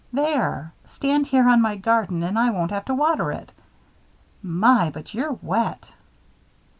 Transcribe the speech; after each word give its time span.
There 0.11 0.73
stand 0.83 1.27
here 1.27 1.47
on 1.47 1.61
my 1.61 1.75
garden 1.75 2.23
and 2.23 2.39
I 2.39 2.49
won't 2.49 2.71
have 2.71 2.85
to 2.85 2.93
water 2.95 3.31
it. 3.31 3.51
My! 4.41 4.89
But 4.89 5.13
you're 5.13 5.37
wet." 5.43 5.91